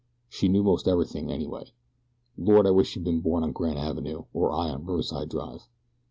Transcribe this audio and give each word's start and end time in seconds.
She 0.29 0.47
knew 0.47 0.63
most 0.63 0.87
everything, 0.87 1.31
anyway. 1.31 1.71
Lord, 2.35 2.65
I 2.65 2.71
wish 2.71 2.87
she'd 2.89 3.03
been 3.03 3.21
born 3.21 3.43
on 3.43 3.51
Grand 3.51 3.77
Ave., 3.77 4.25
or 4.33 4.51
I 4.51 4.69
on 4.69 4.83
Riverside 4.83 5.29
Drive!" 5.29 5.67